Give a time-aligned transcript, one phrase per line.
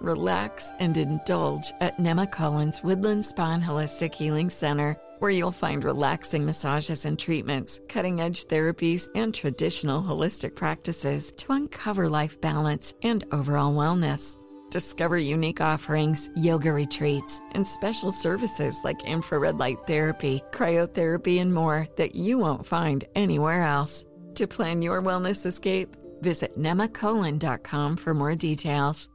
[0.00, 6.44] relax, and indulge at Nemacolin's Woodland Spa and Holistic Healing Center, where you'll find relaxing
[6.44, 13.24] massages and treatments, cutting edge therapies, and traditional holistic practices to uncover life balance and
[13.32, 14.36] overall wellness.
[14.70, 21.86] Discover unique offerings, yoga retreats, and special services like infrared light therapy, cryotherapy, and more
[21.96, 24.04] that you won't find anywhere else.
[24.34, 29.08] To plan your wellness escape, visit nemacolon.com for more details.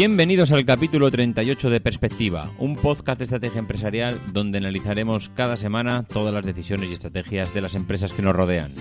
[0.00, 6.04] Bienvenidos al capítulo 38 de Perspectiva, un podcast de estrategia empresarial donde analizaremos cada semana
[6.04, 8.72] todas las decisiones y estrategias de las empresas que nos rodean.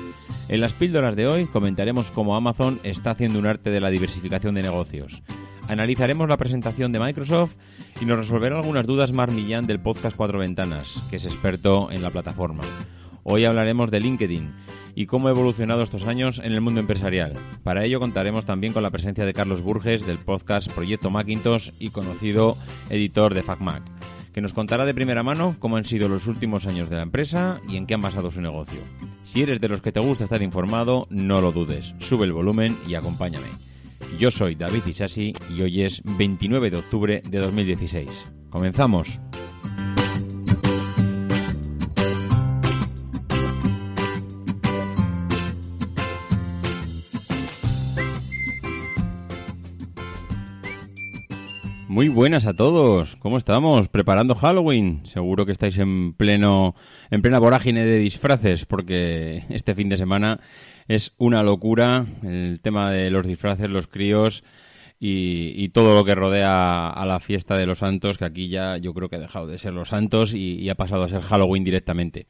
[0.47, 4.55] En las píldoras de hoy comentaremos cómo Amazon está haciendo un arte de la diversificación
[4.55, 5.21] de negocios.
[5.67, 7.55] Analizaremos la presentación de Microsoft
[7.99, 12.01] y nos resolverá algunas dudas Mar Millán del podcast Cuatro Ventanas, que es experto en
[12.01, 12.63] la plataforma.
[13.23, 14.53] Hoy hablaremos de LinkedIn
[14.95, 17.33] y cómo ha evolucionado estos años en el mundo empresarial.
[17.63, 21.89] Para ello contaremos también con la presencia de Carlos Burges del podcast Proyecto Macintosh y
[21.89, 22.57] conocido
[22.89, 23.83] editor de FacMac,
[24.33, 27.61] que nos contará de primera mano cómo han sido los últimos años de la empresa
[27.67, 28.79] y en qué han basado su negocio.
[29.23, 32.77] Si eres de los que te gusta estar informado, no lo dudes, sube el volumen
[32.87, 33.47] y acompáñame.
[34.17, 38.09] Yo soy David Isasi y hoy es 29 de octubre de 2016.
[38.49, 39.19] Comenzamos.
[51.99, 53.17] Muy buenas a todos.
[53.17, 53.89] ¿Cómo estamos?
[53.89, 55.01] Preparando Halloween.
[55.05, 56.73] Seguro que estáis en pleno
[57.11, 60.39] en plena vorágine de disfraces porque este fin de semana
[60.87, 64.45] es una locura el tema de los disfraces, los críos
[64.97, 68.93] y, todo lo que rodea a la fiesta de los santos, que aquí ya yo
[68.93, 72.27] creo que ha dejado de ser los santos y ha pasado a ser Halloween directamente.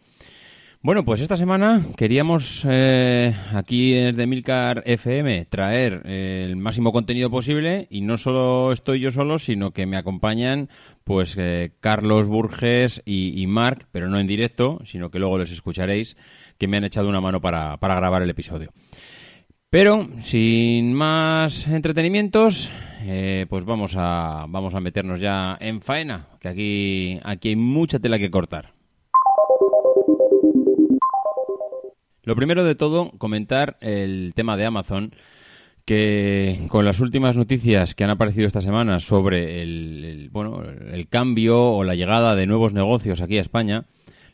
[0.82, 7.30] Bueno, pues esta semana queríamos eh, aquí desde Milcar FM traer eh, el máximo contenido
[7.30, 10.70] posible y no solo estoy yo solo, sino que me acompañan
[11.04, 15.52] pues eh, Carlos Burges y, y Marc, pero no en directo, sino que luego los
[15.52, 16.16] escucharéis,
[16.58, 18.72] que me han echado una mano para, para grabar el episodio.
[19.70, 22.72] Pero sin más entretenimientos,
[23.50, 28.18] pues vamos a, vamos a meternos ya en faena, que aquí, aquí hay mucha tela
[28.18, 28.79] que cortar.
[32.30, 35.16] Lo primero de todo, comentar el tema de Amazon,
[35.84, 41.60] que con las últimas noticias que han aparecido esta semana sobre el, bueno, el cambio
[41.60, 43.88] o la llegada de nuevos negocios aquí a España,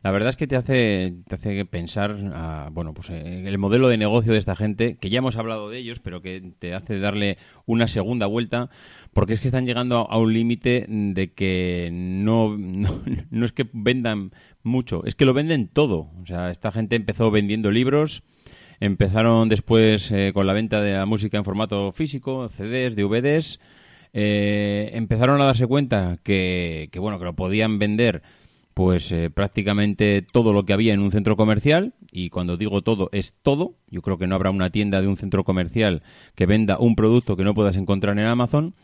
[0.05, 3.87] la verdad es que te hace, te hace pensar a, bueno, pues eh, el modelo
[3.87, 6.99] de negocio de esta gente, que ya hemos hablado de ellos, pero que te hace
[6.99, 8.69] darle una segunda vuelta,
[9.13, 12.55] porque es que están llegando a, un límite de que no,
[13.31, 14.29] no, es que vendan
[14.65, 16.09] mucho, es que lo venden todo.
[16.21, 18.23] O sea, esta gente empezó vendiendo libros,
[18.79, 23.59] empezaron después eh, con la venta de la música en formato físico, CDs, DVDs,
[24.13, 28.23] eh, empezaron a darse cuenta que, que, bueno, que lo podían vender
[28.73, 31.93] pues eh, prácticamente todo lo que había en un centro comercial.
[32.11, 33.75] Y cuando digo todo es todo.
[33.89, 36.03] Yo creo que no habrá una tienda de un centro comercial
[36.35, 38.75] que venda un producto que no puedas encontrar en Amazon.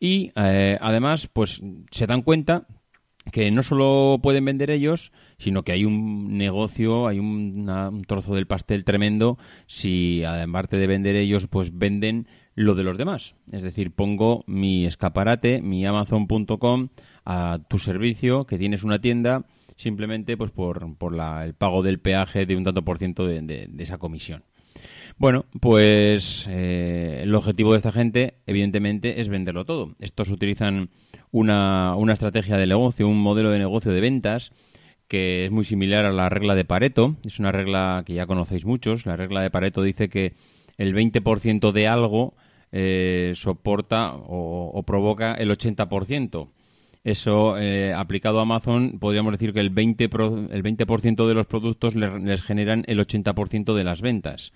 [0.00, 2.66] Y además pues se dan cuenta
[3.32, 8.46] que no solo pueden vender ellos, sino que hay un negocio, hay un trozo del
[8.46, 13.34] pastel tremendo si, además de vender ellos, pues venden lo de los demás.
[13.50, 16.88] Es decir, pongo mi escaparate, mi Amazon.com
[17.24, 19.46] a tu servicio, que tienes una tienda,
[19.76, 23.40] simplemente pues por, por la, el pago del peaje de un tanto por ciento de,
[23.42, 24.44] de, esa comisión.
[25.16, 29.94] Bueno, pues eh, el objetivo de esta gente, evidentemente, es venderlo todo.
[30.00, 30.90] Estos utilizan
[31.30, 34.52] una, una estrategia de negocio, un modelo de negocio de ventas
[35.08, 37.16] que es muy similar a la regla de Pareto.
[37.24, 39.06] Es una regla que ya conocéis muchos.
[39.06, 40.32] La regla de Pareto dice que
[40.78, 42.34] el 20% de algo
[42.72, 46.48] eh, soporta o, provoca el 80%.
[47.04, 50.84] Eso, eh, aplicado a Amazon, podríamos decir que el 20%, el 20
[51.26, 54.52] de los productos les, les generan el 80% de las ventas.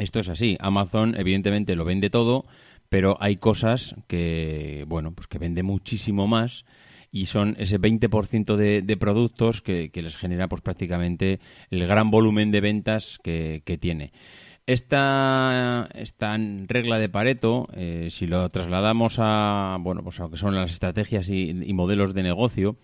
[0.00, 0.56] Esto es así.
[0.60, 2.46] Amazon, evidentemente, lo vende todo,
[2.88, 6.64] pero hay cosas que, bueno, pues que vende muchísimo más
[7.12, 11.38] y son ese 20% de, de productos que, les genera pues prácticamente
[11.70, 14.12] el gran volumen de ventas que, tiene.
[14.66, 20.38] Esta, esta, regla de Pareto, eh, si lo trasladamos a, bueno, pues a lo que
[20.38, 22.76] son las estrategias y, modelos de negocio,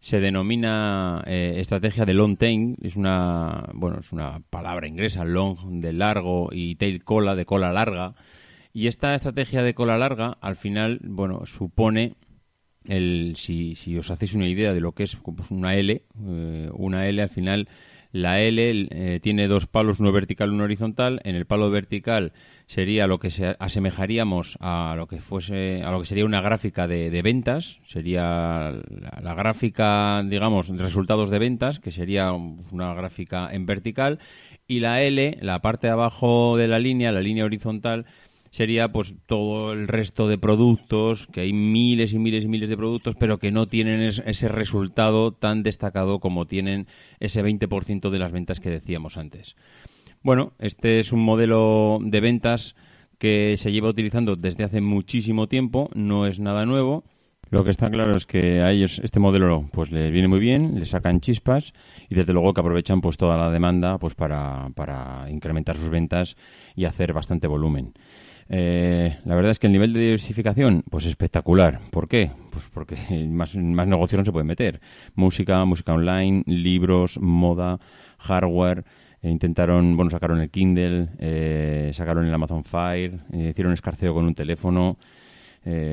[0.00, 5.80] se denomina eh, estrategia de long tail, es una, bueno, es una palabra inglesa, long
[5.80, 8.14] de largo y tail cola de cola larga,
[8.72, 12.14] y esta estrategia de cola larga, al final, bueno, supone
[12.84, 16.70] el, si, si os hacéis una idea de lo que es pues, una L, eh,
[16.72, 17.68] una L al final
[18.10, 21.20] la L eh, tiene dos palos, uno vertical y uno horizontal.
[21.24, 22.32] En el palo vertical
[22.66, 26.86] sería lo que se asemejaríamos a lo que fuese, a lo que sería una gráfica
[26.86, 27.80] de, ventas.
[27.84, 28.72] Sería
[29.22, 34.20] la, gráfica, digamos, resultados de ventas, que sería una gráfica en vertical.
[34.66, 38.06] Y la L, la parte de abajo de la línea, la línea horizontal,
[38.50, 42.76] sería pues todo el resto de productos, que hay miles y miles y miles de
[42.76, 46.86] productos, pero que no tienen ese resultado tan destacado como tienen
[47.20, 49.56] ese 20% de las ventas que decíamos antes.
[50.22, 52.74] Bueno, este es un modelo de ventas
[53.18, 57.04] que se lleva utilizando desde hace muchísimo tiempo, no es nada nuevo.
[57.50, 60.78] Lo que está claro es que a ellos este modelo pues les viene muy bien,
[60.78, 61.72] le sacan chispas
[62.10, 66.36] y desde luego que aprovechan pues toda la demanda pues para, para incrementar sus ventas
[66.76, 67.94] y hacer bastante volumen.
[68.50, 71.80] Eh, la verdad es que el nivel de diversificación, pues espectacular.
[71.90, 72.30] ¿Por qué?
[72.50, 72.96] Pues porque
[73.30, 74.80] más, más negocios no se puede meter.
[75.14, 77.78] Música, música online, libros, moda,
[78.18, 78.84] hardware.
[79.20, 84.24] E intentaron, bueno, sacaron el Kindle, eh, sacaron el Amazon Fire, eh, hicieron escarceo con
[84.24, 84.96] un teléfono.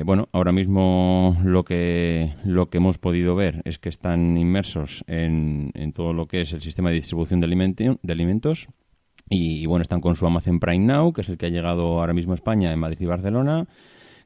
[0.04, 5.70] bueno, ahora mismo lo que, lo que hemos podido ver es que están inmersos en,
[5.74, 8.68] en todo lo que es el sistema de distribución de alimentos
[9.28, 12.12] y, bueno, están con su Amazon Prime Now, que es el que ha llegado ahora
[12.12, 13.66] mismo a España, en Madrid y Barcelona,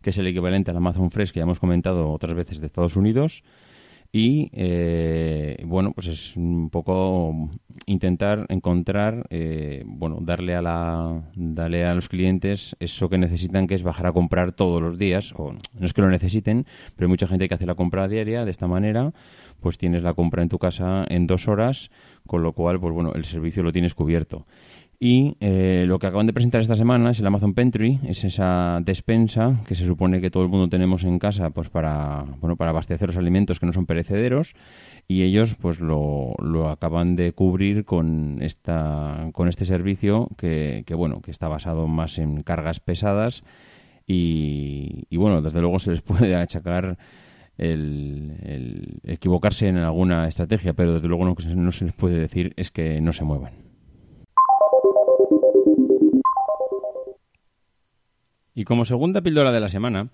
[0.02, 2.96] que es el equivalente al Amazon Fresh que ya hemos comentado otras veces de Estados
[2.96, 3.42] Unidos.
[4.12, 7.48] Y eh, bueno, pues es un poco
[7.86, 13.76] intentar encontrar, eh, bueno, darle a la, darle a los clientes eso que necesitan, que
[13.76, 15.32] es bajar a comprar todos los días.
[15.36, 16.66] O no es que lo necesiten,
[16.96, 19.12] pero hay mucha gente que hace la compra diaria de esta manera.
[19.60, 21.90] Pues tienes la compra en tu casa en dos horas,
[22.26, 24.44] con lo cual, pues bueno, el servicio lo tienes cubierto.
[25.02, 28.80] Y eh, lo que acaban de presentar esta semana es el Amazon Pantry, es esa
[28.84, 32.68] despensa que se supone que todo el mundo tenemos en casa pues para, bueno, para
[32.68, 34.52] abastecer los alimentos que no son perecederos.
[35.08, 40.94] Y ellos pues lo, lo acaban de cubrir con, esta, con este servicio que, que,
[40.94, 43.42] bueno, que está basado más en cargas pesadas.
[44.06, 46.98] Y, y bueno, desde luego se les puede achacar
[47.56, 52.52] el, equivocarse en alguna estrategia, pero desde luego lo que no se les puede decir
[52.58, 53.69] es que no se muevan.
[58.60, 60.10] Y como segunda píldora de la semana,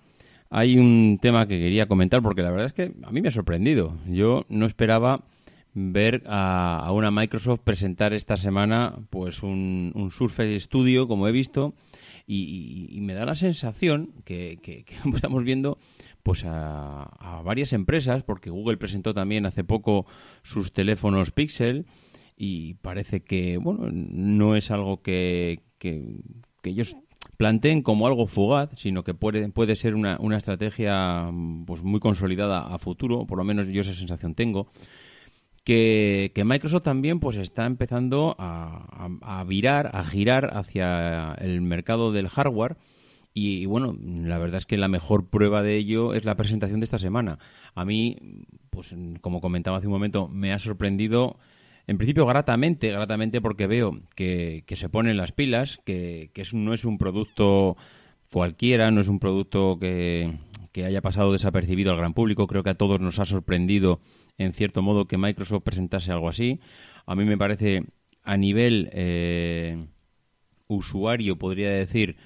[0.49, 3.31] hay un tema que quería comentar porque la verdad es que a mí me ha
[3.31, 3.97] sorprendido.
[4.07, 5.25] Yo no esperaba
[5.73, 11.73] ver a, una Microsoft presentar esta semana pues un, Surface Studio, como he visto,
[12.25, 15.77] y, me da la sensación que, estamos viendo
[16.23, 20.05] pues a, varias empresas, porque Google presentó también hace poco
[20.41, 21.85] sus teléfonos Pixel
[22.37, 26.21] y parece que bueno no es algo que, que
[26.63, 26.95] ellos
[27.37, 31.31] planteen como algo fugaz, sino que puede, puede ser una, una estrategia
[31.65, 34.67] pues, muy consolidada a futuro, por lo menos yo esa sensación tengo.
[35.63, 42.29] Que, Microsoft también pues está empezando a, a, virar, a girar hacia el mercado del
[42.29, 42.77] hardware
[43.33, 46.85] y, bueno, la verdad es que la mejor prueba de ello es la presentación de
[46.85, 47.37] esta semana.
[47.75, 48.17] A mí,
[48.71, 51.37] pues como comentaba hace un momento, me ha sorprendido
[51.87, 56.97] en principio, gratamente, gratamente porque veo que, se ponen las pilas, que, no es un
[56.97, 57.77] producto
[58.29, 60.35] cualquiera, no es un producto que,
[60.75, 62.45] haya pasado desapercibido al gran público.
[62.45, 64.01] Creo que a todos nos ha sorprendido,
[64.37, 66.59] en cierto modo, que Microsoft presentase algo así.
[67.05, 67.85] A mí me parece,
[68.21, 69.87] a nivel eh,
[70.67, 72.17] usuario, podría decir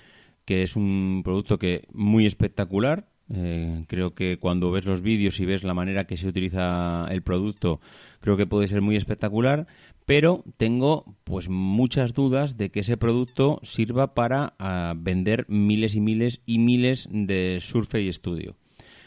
[0.43, 3.10] que es un producto que muy espectacular.
[3.33, 7.21] Eh, creo que cuando ves los vídeos y ves la manera que se utiliza el
[7.21, 7.79] producto,
[8.19, 9.67] creo que puede ser muy espectacular,
[10.05, 16.01] pero tengo pues muchas dudas de que ese producto sirva para ah, vender miles y
[16.01, 18.55] miles y miles de Surface Studio.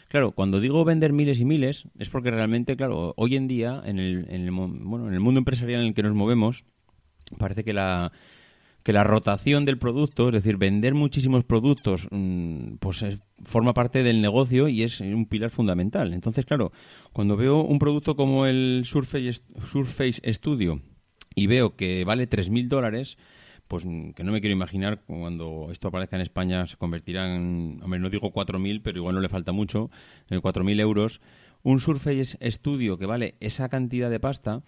[0.07, 3.99] Claro, cuando digo vender miles y miles es porque realmente, claro, hoy en día en
[3.99, 6.65] el, en el, bueno, en el mundo empresarial en el que nos movemos
[7.37, 8.11] parece que la
[8.85, 13.03] que la rotación del producto, es decir, vender muchísimos productos, mm, pues
[13.43, 16.13] forma parte del negocio y es un pilar fundamental.
[16.13, 16.71] Entonces, claro,
[17.11, 20.81] cuando veo un producto como el Surface, Surface Studio
[21.33, 23.17] y veo que vale 3.000 dólares,
[23.67, 28.11] pues que no me quiero imaginar cuando esto aparezca en España se convertirán, hombre, no
[28.11, 29.89] digo 4.000, pero igual no le falta mucho,
[30.29, 31.21] 4.000 euros.
[31.63, 34.61] Un Surface Studio que vale esa cantidad de pasta,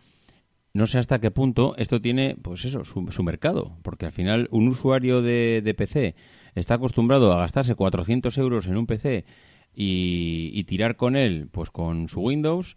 [0.73, 4.67] no sé hasta qué punto esto tiene, pues eso, su, mercado, porque al final un
[4.67, 6.15] usuario de, PC
[6.55, 9.25] está acostumbrado a gastarse 400 euros en un PC
[9.73, 12.75] y, tirar con él, pues con su Windows,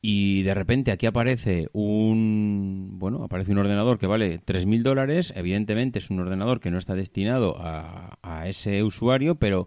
[0.00, 5.98] y de repente aquí aparece un, bueno, aparece un ordenador que vale 3.000 dólares, evidentemente
[5.98, 9.66] es un ordenador que no está destinado a, a ese usuario, pero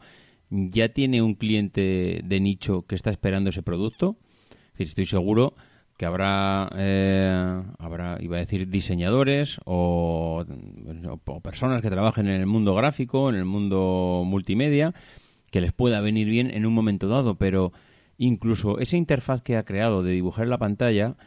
[0.50, 4.18] ya tiene un cliente de nicho que está esperando ese producto.
[4.51, 5.56] Es decir, estoy seguro
[6.00, 10.46] que habrá, eh, habrá, iba a decir, diseñadores o,
[11.44, 14.94] personas que trabajen en el mundo gráfico, en el mundo multimedia,
[15.51, 17.74] que les pueda venir bien en un momento dado, pero
[18.18, 21.18] incluso esa interfaz que ha creado de dibujar la pantalla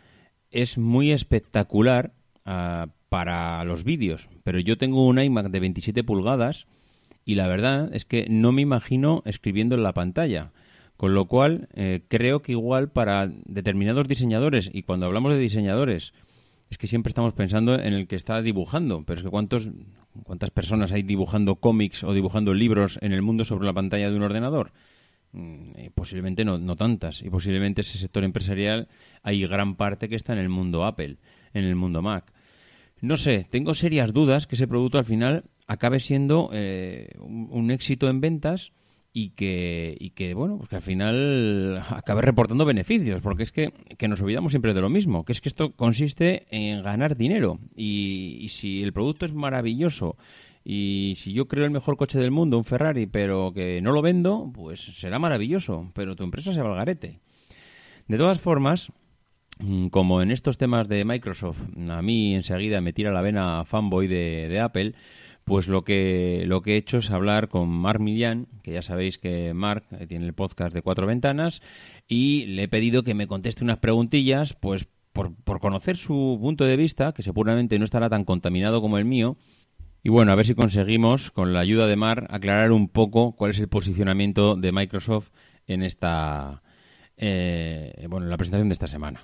[0.50, 2.14] es muy espectacular
[2.46, 4.30] ah, para los vídeos.
[4.42, 6.66] Pero yo tengo un iMac de 27 pulgadas
[7.26, 10.50] y la verdad es que no me imagino escribiendo en la pantalla.
[11.02, 16.14] Con lo cual, eh, creo que igual para determinados diseñadores, y cuando hablamos de diseñadores,
[16.70, 19.68] es que siempre estamos pensando en el que está dibujando, pero es que cuántos,
[20.22, 24.16] ¿cuántas personas hay dibujando cómics o dibujando libros en el mundo sobre la pantalla de
[24.16, 24.70] un ordenador?
[25.32, 27.20] Mm, eh, posiblemente no, no tantas.
[27.20, 28.86] Y posiblemente ese sector empresarial
[29.24, 31.16] hay gran parte que está en el mundo Apple,
[31.52, 32.32] en el mundo Mac.
[33.00, 38.08] No sé, tengo serias dudas que ese producto al final acabe siendo eh, un, éxito
[38.08, 38.72] en ventas
[39.12, 43.72] y que, y que bueno, pues que al final acabe reportando beneficios, porque es que,
[43.98, 47.58] que, nos olvidamos siempre de lo mismo, que es que esto consiste en ganar dinero
[47.76, 50.16] y, si el producto es maravilloso
[50.64, 54.00] y si yo creo el mejor coche del mundo, un Ferrari, pero que no lo
[54.00, 57.20] vendo, pues será maravilloso, pero tu empresa se va al garete.
[58.06, 58.92] De todas formas,
[59.58, 64.06] mm, como en estos temas de Microsoft, a mí enseguida me tira la vena fanboy
[64.06, 64.94] de Apple,
[65.44, 69.18] pues lo que, lo que he hecho es hablar con Marc Millán, que ya sabéis
[69.18, 71.62] que Marc eh, tiene el podcast de Cuatro Ventanas,
[72.08, 76.64] y le he pedido que me conteste unas preguntillas, pues por, por conocer su punto
[76.64, 79.36] de vista, que seguramente no estará tan contaminado como el mío,
[80.04, 83.52] y bueno, a ver si conseguimos, con la ayuda de Mar, aclarar un poco cuál
[83.52, 85.30] es el posicionamiento de Microsoft
[85.68, 86.62] en esta,
[87.16, 89.22] eh, bueno, en la presentación de esta semana.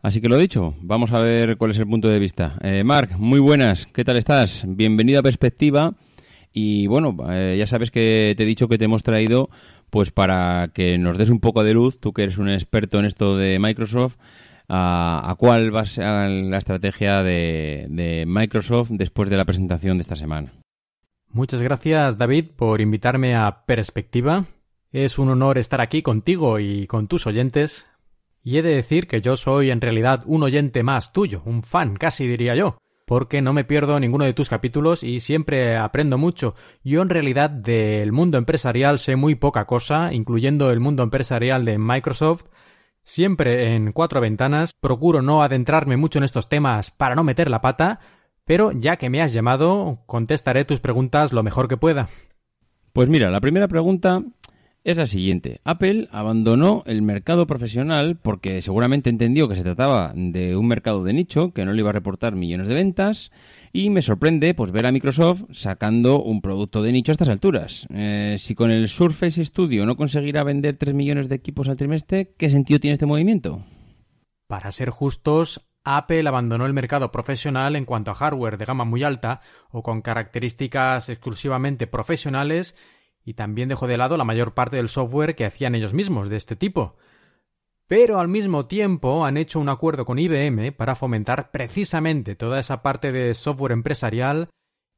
[0.00, 2.56] Así que lo dicho, vamos a ver cuál es el punto de vista.
[2.62, 4.64] Eh, Marc, muy buenas, ¿qué tal estás?
[4.68, 5.94] Bienvenido a Perspectiva.
[6.52, 9.50] Y bueno, eh, ya sabes que te he dicho que te hemos traído
[9.90, 13.06] pues para que nos des un poco de luz, tú que eres un experto en
[13.06, 14.18] esto de Microsoft,
[14.68, 20.02] a, cuál va a ser la estrategia de, de Microsoft después de la presentación de
[20.02, 20.52] esta semana.
[21.30, 24.44] Muchas gracias, David, por invitarme a Perspectiva.
[24.92, 27.86] Es un honor estar aquí contigo y con tus oyentes
[28.48, 31.96] y he de decir que yo soy en realidad un oyente más tuyo, un fan
[31.96, 36.54] casi diría yo, porque no me pierdo ninguno de tus capítulos y siempre aprendo mucho.
[36.82, 41.76] Yo en realidad del mundo empresarial sé muy poca cosa, incluyendo el mundo empresarial de
[41.76, 42.46] Microsoft,
[43.04, 47.62] Siempre en cuatro ventanas, procuro no adentrarme mucho en estos temas para no meter la
[47.62, 48.00] pata,
[48.44, 52.08] pero ya que me has llamado, contestaré tus preguntas lo mejor que pueda.
[52.92, 54.22] Pues mira, la primera pregunta
[54.88, 55.60] es la siguiente.
[55.64, 61.12] Apple abandonó el mercado profesional porque seguramente entendió que se trataba de un mercado de
[61.12, 63.30] nicho que no le iba a reportar millones de ventas
[63.70, 67.86] y me sorprende pues ver a Microsoft sacando un producto de nicho a estas alturas.
[67.92, 72.32] Eh, si con el Surface Studio no conseguirá vender 3 millones de equipos al trimestre,
[72.38, 73.62] ¿qué sentido tiene este movimiento?
[74.46, 79.02] Para ser justos, Apple abandonó el mercado profesional en cuanto a hardware de gama muy
[79.02, 82.74] alta o con características exclusivamente profesionales
[83.28, 86.36] y también dejó de lado la mayor parte del software que hacían ellos mismos de
[86.36, 86.96] este tipo.
[87.86, 92.80] Pero al mismo tiempo han hecho un acuerdo con IBM para fomentar precisamente toda esa
[92.80, 94.48] parte de software empresarial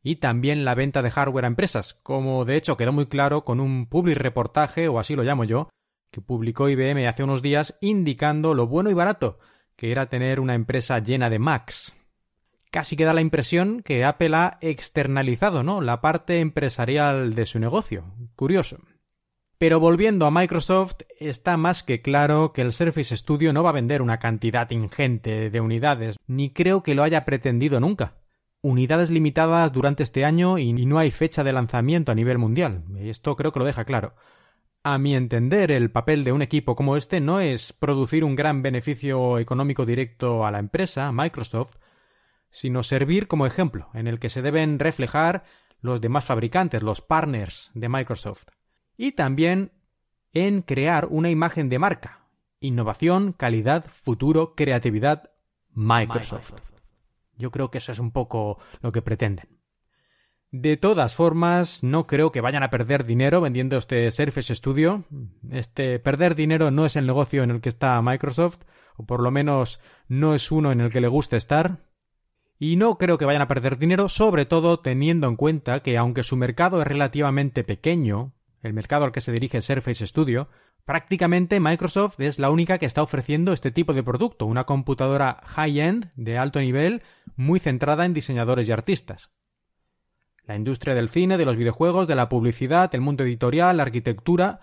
[0.00, 3.58] y también la venta de hardware a empresas, como de hecho quedó muy claro con
[3.58, 5.68] un public reportaje, o así lo llamo yo,
[6.12, 9.40] que publicó IBM hace unos días indicando lo bueno y barato
[9.74, 11.96] que era tener una empresa llena de Macs
[12.70, 15.80] casi queda la impresión que Apple ha externalizado, ¿no?
[15.80, 18.04] La parte empresarial de su negocio.
[18.36, 18.78] Curioso.
[19.58, 23.74] Pero volviendo a Microsoft, está más que claro que el Surface Studio no va a
[23.74, 28.14] vender una cantidad ingente de unidades, ni creo que lo haya pretendido nunca.
[28.62, 32.84] Unidades limitadas durante este año y no hay fecha de lanzamiento a nivel mundial.
[33.00, 34.14] Esto creo que lo deja claro.
[34.82, 38.62] A mi entender, el papel de un equipo como este no es producir un gran
[38.62, 41.76] beneficio económico directo a la empresa, Microsoft,
[42.50, 45.44] sino servir como ejemplo en el que se deben reflejar
[45.80, 48.48] los demás fabricantes, los partners de Microsoft.
[48.96, 49.72] Y también
[50.32, 52.26] en crear una imagen de marca.
[52.60, 55.30] Innovación, calidad, futuro, creatividad,
[55.72, 56.52] Microsoft.
[57.36, 59.60] Yo creo que eso es un poco lo que pretenden.
[60.52, 65.04] De todas formas, no creo que vayan a perder dinero vendiendo este Surface Studio.
[65.50, 68.58] Este perder dinero no es el negocio en el que está Microsoft,
[68.96, 71.78] o por lo menos no es uno en el que le guste estar.
[72.62, 76.22] Y no creo que vayan a perder dinero, sobre todo teniendo en cuenta que aunque
[76.22, 80.46] su mercado es relativamente pequeño, el mercado al que se dirige Surface Studio,
[80.84, 86.12] prácticamente Microsoft es la única que está ofreciendo este tipo de producto, una computadora high-end
[86.16, 87.02] de alto nivel
[87.34, 89.30] muy centrada en diseñadores y artistas.
[90.44, 94.60] La industria del cine, de los videojuegos, de la publicidad, el mundo editorial, la arquitectura.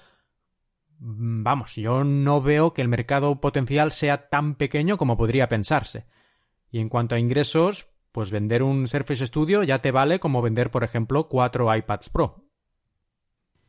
[1.00, 6.06] Vamos, yo no veo que el mercado potencial sea tan pequeño como podría pensarse.
[6.72, 10.72] Y en cuanto a ingresos, pues vender un Surface Studio ya te vale como vender,
[10.72, 12.44] por ejemplo, cuatro iPads Pro.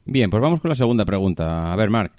[0.05, 1.73] Bien, pues vamos con la segunda pregunta.
[1.73, 2.12] A ver, Mark.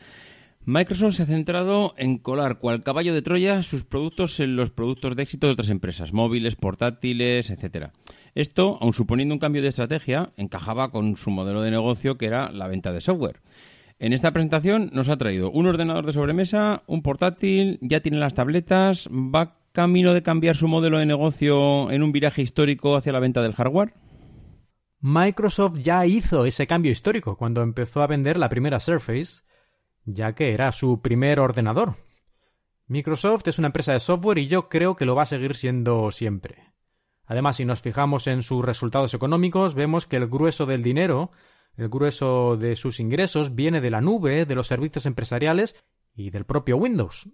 [0.65, 5.15] Microsoft se ha centrado en colar cual caballo de Troya sus productos en los productos
[5.15, 7.93] de éxito de otras empresas, móviles, portátiles, etcétera.
[8.35, 12.51] Esto, aun suponiendo un cambio de estrategia, encajaba con su modelo de negocio que era
[12.51, 13.41] la venta de software.
[13.97, 18.35] En esta presentación nos ha traído un ordenador de sobremesa, un portátil, ya tiene las
[18.35, 23.21] tabletas, va camino de cambiar su modelo de negocio en un viraje histórico hacia la
[23.21, 23.93] venta del hardware.
[24.99, 29.43] Microsoft ya hizo ese cambio histórico cuando empezó a vender la primera Surface
[30.03, 31.95] ya que era su primer ordenador.
[32.87, 36.11] Microsoft es una empresa de software y yo creo que lo va a seguir siendo
[36.11, 36.73] siempre.
[37.25, 41.31] Además, si nos fijamos en sus resultados económicos, vemos que el grueso del dinero,
[41.77, 45.77] el grueso de sus ingresos, viene de la nube, de los servicios empresariales
[46.13, 47.29] y del propio Windows.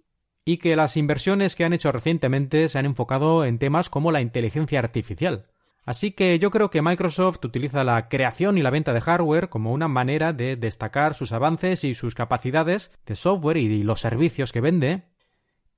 [0.46, 4.22] Y que las inversiones que han hecho recientemente se han enfocado en temas como la
[4.22, 5.48] inteligencia artificial.
[5.84, 9.72] Así que yo creo que Microsoft utiliza la creación y la venta de hardware como
[9.72, 14.60] una manera de destacar sus avances y sus capacidades de software y los servicios que
[14.60, 15.04] vende,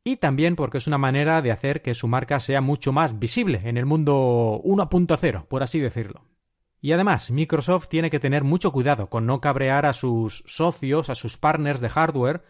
[0.04, 3.60] y también porque es una manera de hacer que su marca sea mucho más visible
[3.64, 6.25] en el mundo 1.0, por así decirlo.
[6.80, 11.14] Y además, Microsoft tiene que tener mucho cuidado con no cabrear a sus socios, a
[11.14, 12.42] sus partners de hardware,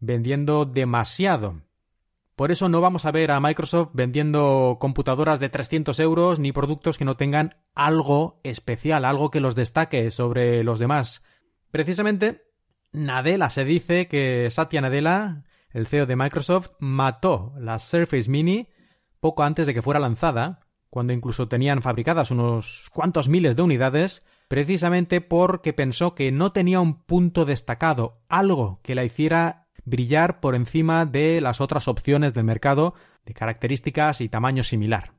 [0.00, 1.62] vendiendo demasiado
[2.40, 6.96] por eso no vamos a ver a Microsoft vendiendo computadoras de 300 euros ni productos
[6.96, 11.22] que no tengan algo especial, algo que los destaque sobre los demás.
[11.70, 12.46] Precisamente,
[12.92, 18.70] Nadella se dice que Satya Nadella, el CEO de Microsoft, mató la Surface Mini
[19.20, 24.24] poco antes de que fuera lanzada, cuando incluso tenían fabricadas unos cuantos miles de unidades,
[24.48, 30.54] precisamente porque pensó que no tenía un punto destacado, algo que la hiciera brillar por
[30.54, 32.94] encima de las otras opciones del mercado
[33.24, 35.12] de características y tamaño similar.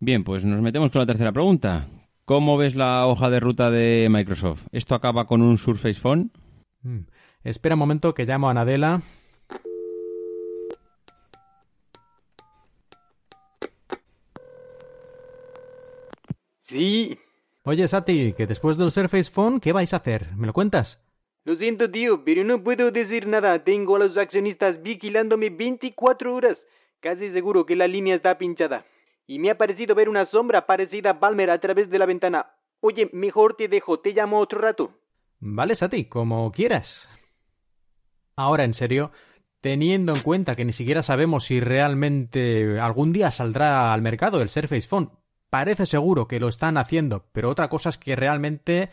[0.00, 1.86] Bien, pues nos metemos con la tercera pregunta.
[2.24, 4.66] ¿Cómo ves la hoja de ruta de Microsoft?
[4.72, 6.30] ¿Esto acaba con un Surface Phone?
[6.82, 7.00] Mm,
[7.44, 9.02] espera un momento que llamo a Nadella.
[16.64, 17.18] Sí.
[17.64, 20.34] Oye, Sati, que después del Surface Phone, ¿qué vais a hacer?
[20.34, 21.00] ¿Me lo cuentas?
[21.44, 23.64] Lo siento, tío, pero no puedo decir nada.
[23.64, 26.66] Tengo a los accionistas vigilándome 24 horas.
[27.00, 28.86] Casi seguro que la línea está pinchada.
[29.26, 32.54] Y me ha parecido ver una sombra parecida a Palmer a través de la ventana.
[32.80, 34.92] Oye, mejor te dejo, te llamo otro rato.
[35.40, 37.08] Vale, Sati, como quieras.
[38.36, 39.10] Ahora, en serio,
[39.60, 44.48] teniendo en cuenta que ni siquiera sabemos si realmente algún día saldrá al mercado el
[44.48, 45.10] Surface Phone,
[45.50, 48.90] parece seguro que lo están haciendo, pero otra cosa es que realmente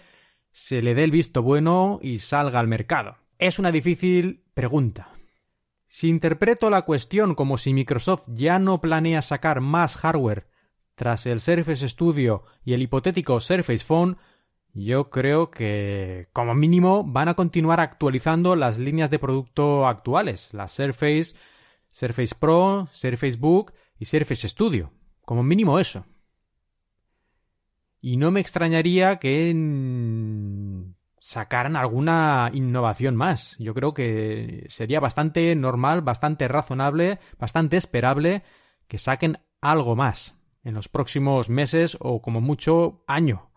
[0.60, 3.16] se le dé el visto bueno y salga al mercado?
[3.38, 5.14] Es una difícil pregunta.
[5.88, 10.50] Si interpreto la cuestión como si Microsoft ya no planea sacar más hardware
[10.96, 14.18] tras el Surface Studio y el hipotético Surface Phone,
[14.74, 20.74] yo creo que como mínimo van a continuar actualizando las líneas de producto actuales, las
[20.74, 21.38] Surface,
[21.90, 24.92] Surface Pro, Surface Book y Surface Studio.
[25.22, 26.06] Como mínimo eso.
[28.02, 29.54] Y no me extrañaría que
[31.20, 33.58] sacaran alguna innovación más.
[33.60, 38.44] Yo creo que sería bastante normal, bastante razonable, bastante esperable
[38.88, 43.52] que saquen algo más en los próximos meses o como mucho año.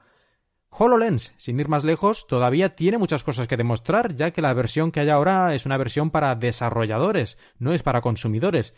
[0.70, 4.90] HoloLens, sin ir más lejos, todavía tiene muchas cosas que demostrar, ya que la versión
[4.90, 8.72] que hay ahora es una versión para desarrolladores, no es para consumidores.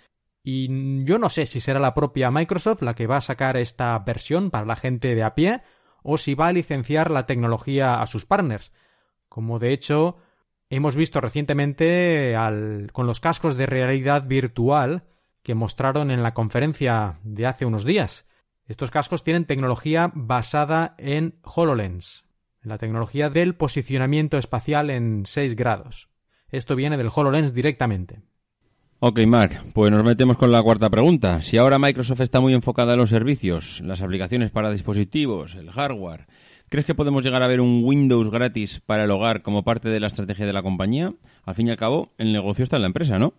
[0.47, 3.99] Y yo no sé si será la propia Microsoft la que va a sacar esta
[4.01, 5.63] versión para la gente de a pie
[6.03, 8.71] o si va a licenciar la tecnología a sus partners,
[9.31, 10.19] como de hecho
[10.69, 12.37] hemos visto recientemente
[12.93, 15.05] con los cascos de realidad virtual
[15.43, 18.27] que mostraron en la conferencia de hace unos días.
[18.67, 22.27] Estos cascos tienen tecnología basada en HoloLens,
[22.63, 26.11] en la tecnología del posicionamiento espacial en 6 grados.
[26.51, 28.23] Esto viene del HoloLens directamente.
[29.07, 31.43] Ok, Mark, pues nos metemos con la cuarta pregunta.
[31.43, 36.27] Si ahora Microsoft está muy enfocada en los servicios, las aplicaciones para dispositivos, el hardware,
[36.71, 40.01] ¿crees que podemos llegar a ver un Windows gratis para el hogar como parte de
[40.01, 41.13] la estrategia de la compañía?
[41.43, 43.35] Al fin y al cabo, el negocio está en la empresa, ¿no?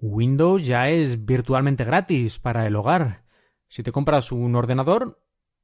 [0.00, 3.24] Windows ya es virtualmente gratis para el hogar.
[3.68, 5.22] Si te compras un ordenador,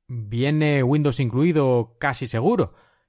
[0.08, 2.74] viene Windows incluido casi seguro.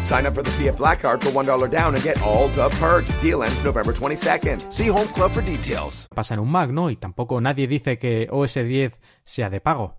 [0.00, 3.16] Sign up for the PF Black Card for $1 down and get all the perks.
[3.20, 4.70] Deal ends November 22nd.
[4.70, 6.08] See Home Club for details.
[6.14, 6.90] pasa en un Mac, ¿no?
[6.90, 9.98] Y tampoco nadie dice que OS 10 sea de pago.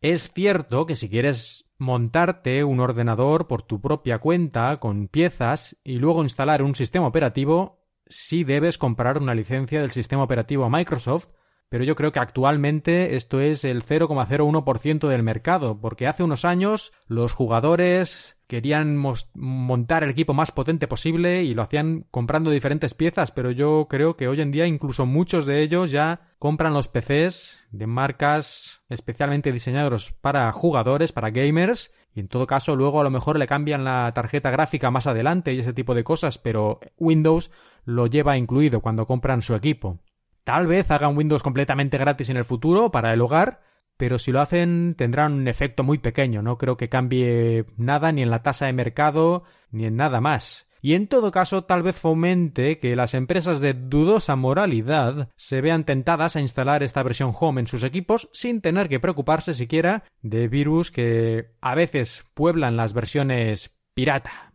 [0.00, 5.98] Es cierto que si quieres montarte un ordenador por tu propia cuenta con piezas y
[5.98, 11.28] luego instalar un sistema operativo, sí debes comprar una licencia del sistema operativo a Microsoft,
[11.72, 16.92] pero yo creo que actualmente esto es el 0,01% del mercado, porque hace unos años
[17.06, 23.32] los jugadores querían montar el equipo más potente posible y lo hacían comprando diferentes piezas,
[23.32, 27.64] pero yo creo que hoy en día incluso muchos de ellos ya compran los PCs
[27.70, 33.10] de marcas especialmente diseñados para jugadores, para gamers, y en todo caso luego a lo
[33.10, 37.50] mejor le cambian la tarjeta gráfica más adelante y ese tipo de cosas, pero Windows
[37.86, 40.00] lo lleva incluido cuando compran su equipo.
[40.44, 43.60] Tal vez hagan Windows completamente gratis en el futuro para el hogar,
[43.96, 48.22] pero si lo hacen tendrán un efecto muy pequeño, no creo que cambie nada ni
[48.22, 50.66] en la tasa de mercado ni en nada más.
[50.84, 55.84] Y en todo caso tal vez fomente que las empresas de dudosa moralidad se vean
[55.84, 60.48] tentadas a instalar esta versión Home en sus equipos sin tener que preocuparse siquiera de
[60.48, 64.51] virus que a veces pueblan las versiones pirata.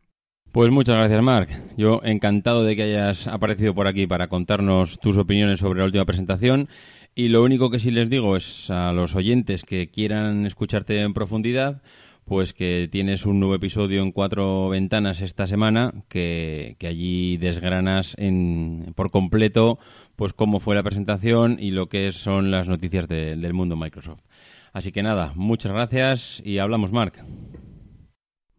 [0.51, 1.49] Pues muchas gracias, Marc.
[1.77, 6.05] Yo encantado de que hayas aparecido por aquí para contarnos tus opiniones sobre la última
[6.05, 6.67] presentación.
[7.13, 11.13] Y lo único que sí les digo es a los oyentes que quieran escucharte en
[11.13, 11.81] profundidad,
[12.25, 18.15] pues que tienes un nuevo episodio en cuatro ventanas esta semana, que, que allí desgranas
[18.19, 19.79] en, por completo
[20.15, 24.21] pues cómo fue la presentación y lo que son las noticias de- del mundo Microsoft.
[24.73, 27.23] Así que nada, muchas gracias y hablamos, Marc.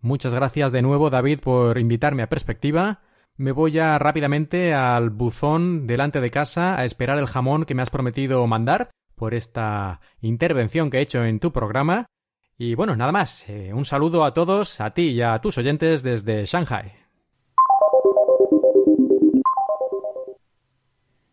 [0.01, 3.01] Muchas gracias de nuevo, David, por invitarme a Perspectiva.
[3.37, 7.83] Me voy ya rápidamente al buzón delante de casa a esperar el jamón que me
[7.83, 12.07] has prometido mandar por esta intervención que he hecho en tu programa.
[12.57, 13.45] Y bueno, nada más.
[13.49, 16.93] eh, un saludo a todos, a ti y a tus oyentes desde Shanghai.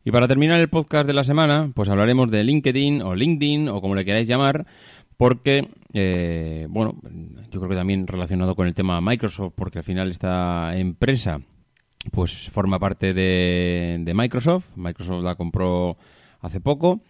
[0.04, 3.82] Y para terminar el podcast de la semana, pues hablaremos de LinkedIn o LinkedIn o
[3.82, 4.68] como le queráis llamar,
[5.18, 6.96] porque, eh, bueno,
[7.50, 11.42] yo creo que también relacionado con el tema Microsoft, porque al final esta empresa
[12.12, 14.68] pues forma parte de, Microsoft.
[14.76, 15.98] Microsoft la compró
[16.42, 17.02] hace poco.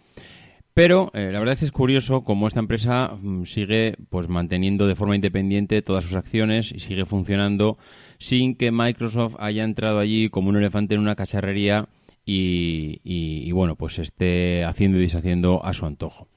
[0.72, 4.86] Pero eh, la verdad es que es curioso cómo esta empresa mm, sigue pues manteniendo
[4.86, 7.78] de forma independiente todas sus acciones y sigue funcionando
[8.18, 11.88] sin que Microsoft haya entrado allí como un elefante en una cacharrería
[12.26, 16.28] y, y- y, bueno, pues esté haciendo y deshaciendo a su antojo.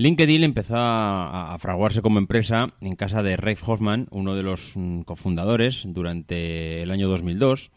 [0.00, 5.00] LinkedIn empezó a, fraguarse como empresa en casa de Rafe Hoffman, uno de los mm,
[5.00, 7.72] cofundadores, durante el año 2002.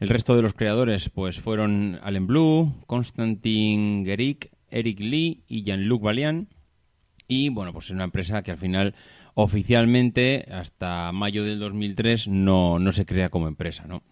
[0.00, 6.02] El resto de los creadores pues fueron Allen Blue, Konstantin Gerik, Eric Lee y Jean-Luc
[6.02, 6.48] Valian.
[7.28, 8.96] Y bueno, pues es una empresa que al final
[9.34, 14.02] oficialmente hasta mayo del 2003 no, no se crea como empresa, ¿no?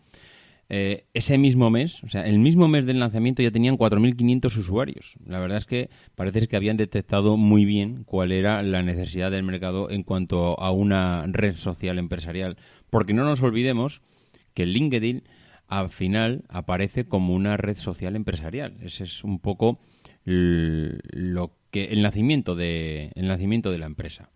[0.75, 5.17] Eh, ese mismo mes, o sea, el mismo mes del lanzamiento ya tenían 4.500 usuarios.
[5.27, 9.43] La verdad es que parece que habían detectado muy bien cuál era la necesidad del
[9.43, 12.57] mercado en cuanto a una red social empresarial.
[12.89, 14.01] Porque no nos olvidemos
[14.55, 15.25] que LinkedIn
[15.69, 18.79] al final aparece como una red social empresarial.
[18.81, 19.79] Ese es un poco
[20.25, 24.31] lo que el nacimiento de el nacimiento de la empresa.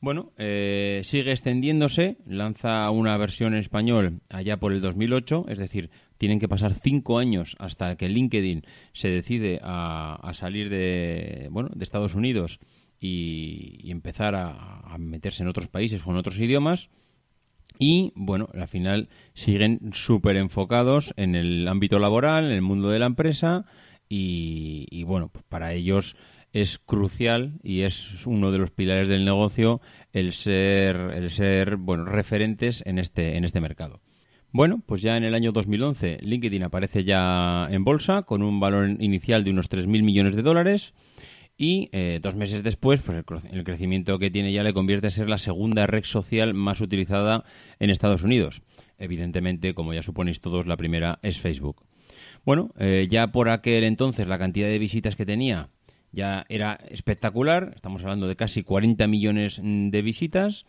[0.00, 5.90] Bueno, eh, sigue extendiéndose, lanza una versión en español allá por el 2008, es decir,
[6.18, 11.70] tienen que pasar cinco años hasta que LinkedIn se decide a, a salir de, bueno,
[11.74, 12.60] de Estados Unidos
[13.00, 16.90] y, empezar a, a meterse en otros países o en otros idiomas.
[17.78, 22.98] Y bueno, al final siguen súper enfocados en el ámbito laboral, en el mundo de
[22.98, 23.66] la empresa
[24.08, 26.16] y, y, bueno, pues para ellos
[26.52, 29.80] es crucial y es uno de los pilares del negocio
[30.12, 34.00] el ser, el ser bueno, referentes en este, en este mercado.
[34.52, 38.88] Bueno, pues ya en el año 2011 LinkedIn aparece ya en bolsa con un valor
[39.00, 40.94] inicial de unos 3.000 millones de dólares
[41.58, 45.08] y eh, dos meses después pues el, cre- el crecimiento que tiene ya le convierte
[45.08, 47.44] a ser la segunda red social más utilizada
[47.80, 48.62] en Estados Unidos.
[48.98, 51.84] Evidentemente, como ya suponéis todos, la primera es Facebook.
[52.46, 55.68] Bueno, eh, ya por aquel entonces la cantidad de visitas que tenía
[56.12, 57.72] ya era espectacular.
[57.74, 60.64] Estamos hablando de casi 40 millones mm, de visitas.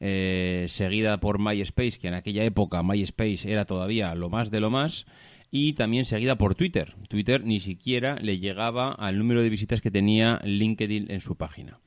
[0.00, 4.70] eh, seguida por MySpace, que en aquella época MySpace era todavía lo más de lo
[4.70, 5.06] más.
[5.54, 6.94] y también seguida por Twitter.
[7.08, 11.78] Twitter ni siquiera le llegaba al número de visitas que tenía LinkedIn en su página.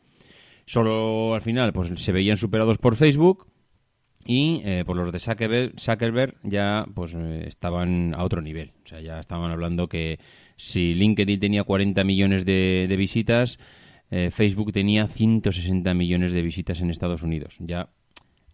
[0.68, 3.48] Solo al final pues se veían superados por Facebook
[4.26, 8.72] y eh, por los de Zuckerberg, ya pues eh, estaban a otro nivel.
[8.84, 10.20] O sea, ya estaban hablando que
[10.58, 13.60] si LinkedIn tenía 40 millones de, visitas,
[14.12, 17.58] eh, Facebook tenía 160 millones de visitas en Estados Unidos.
[17.60, 17.90] Ya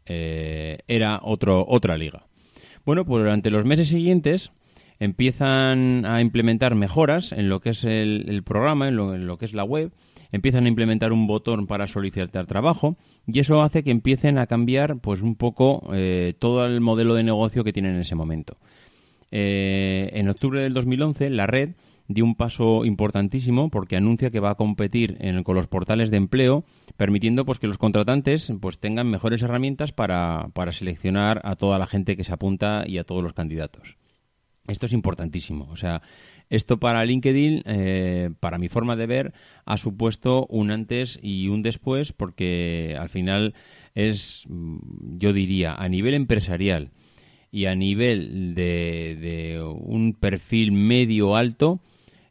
[0.03, 2.25] era otro, otra liga.
[2.85, 4.51] Bueno, pues durante los meses siguientes
[4.99, 9.63] empiezan a implementar mejoras en lo que es el, programa, en lo que es la
[9.63, 9.91] web,
[10.31, 14.99] empiezan a implementar un botón para solicitar trabajo y eso hace que empiecen a cambiar
[14.99, 18.57] pues un poco eh, todo el modelo de negocio que tienen en ese momento.
[19.31, 21.71] Eh, en octubre del 2011 la red
[22.07, 26.63] dio un paso importantísimo porque anuncia que va a competir con los portales de empleo,
[26.97, 31.87] permitiendo pues que los contratantes pues tengan mejores herramientas para, para seleccionar a toda la
[31.87, 33.97] gente que se apunta y a todos los candidatos.
[34.67, 35.67] Esto es importantísimo.
[35.71, 36.01] O sea,
[36.49, 39.33] esto para LinkedIn, eh, para mi forma de ver,
[39.65, 43.53] ha supuesto un antes y un después porque al final
[43.95, 46.91] es, mm, yo diría, a nivel empresarial
[47.51, 51.79] y a nivel de, un perfil medio alto,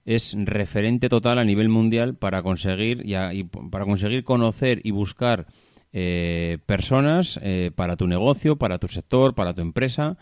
[0.04, 5.46] es referente total a nivel mundial para conseguir y, para conseguir conocer y buscar
[5.92, 10.16] eh, personas eh, para tu negocio, para tu sector, para tu empresa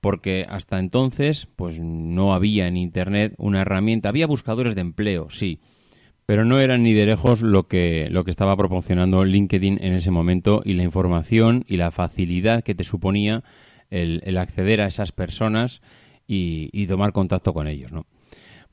[0.00, 5.58] porque hasta entonces pues no había en internet una herramienta, había buscadores de empleo, sí,
[6.26, 10.10] pero no eran ni de lejos lo que lo que estaba proporcionando LinkedIn en ese
[10.10, 13.42] momento y la información y la facilidad que te suponía
[13.90, 15.82] el, acceder a esas personas
[16.26, 18.06] y, y tomar contacto con ellos, ¿no?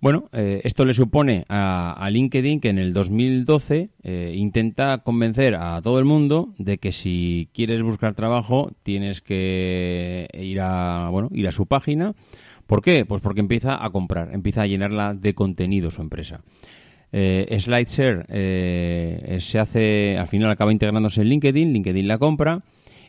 [0.03, 5.81] Bueno, eh, esto le supone a, LinkedIn que en el 2012 eh, intenta convencer a
[5.81, 11.47] todo el mundo de que si quieres buscar trabajo tienes que ir a bueno ir
[11.47, 12.15] a su página.
[12.67, 13.05] ¿Por qué?
[13.05, 16.41] Pues porque empieza a comprar, empieza a llenarla de contenido su empresa.
[17.13, 22.61] Eh, SlideShare eh, se hace, al final acaba integrándose en LinkedIn, LinkedIn la compra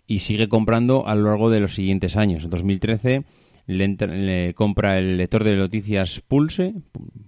[0.07, 2.45] y sigue comprando a lo largo de los siguientes años.
[2.45, 3.25] En 2013
[3.67, 6.75] le, compra el lector de noticias Pulse,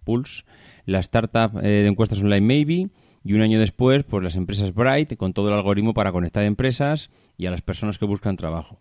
[0.04, 0.44] Pulse,
[0.84, 2.88] la startup eh, de encuestas online Maybe,
[3.24, 7.10] y un año después, pues las empresas Bright, con todo el algoritmo para conectar empresas
[7.36, 8.78] y a las personas que buscan trabajo.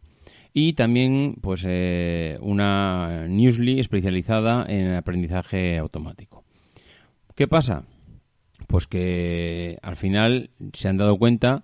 [0.54, 6.46] Y también, pues, eh, una Newsly especializada en aprendizaje automático.
[7.36, 7.86] ¿Qué pasa?
[8.68, 11.64] Pues que al final se han dado cuenta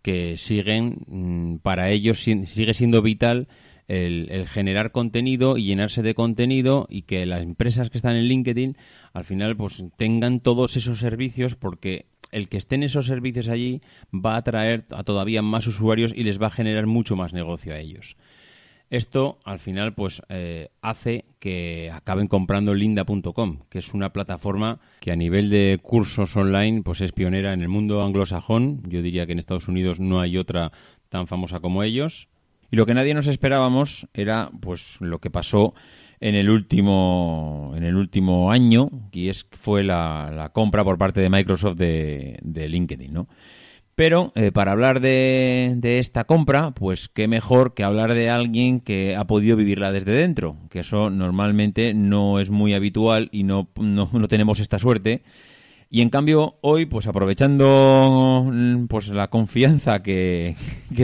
[0.00, 3.48] que siguen, mm, para ellos sigue siendo vital
[3.90, 8.76] el, generar contenido y llenarse de contenido y que las empresas que están en LinkedIn
[9.12, 13.82] al final pues tengan todos esos servicios porque el que estén esos servicios allí
[14.14, 17.74] va a atraer a todavía más usuarios y les va a generar mucho más negocio
[17.74, 18.16] a ellos.
[18.90, 25.12] Esto al final pues eh, hace que acaben comprando linda.com, que es una plataforma que
[25.12, 28.82] a nivel de cursos online pues es pionera en el mundo anglosajón.
[28.88, 30.70] Yo diría que en Estados Unidos no hay otra
[31.08, 32.28] tan famosa como ellos.
[32.70, 35.74] Y lo que nadie nos esperábamos era pues lo que pasó
[36.20, 41.30] en el último en el último año y es fue la, compra por parte de
[41.30, 43.28] Microsoft de, LinkedIn, ¿no?
[43.94, 49.14] Pero eh, para hablar de, esta compra, pues qué mejor que hablar de alguien que
[49.14, 54.08] ha podido vivirla desde dentro, que eso normalmente no es muy habitual y no, no,
[54.10, 55.22] no tenemos esta suerte.
[55.92, 60.54] Y en cambio, hoy, pues aprovechando mm, pues la confianza que,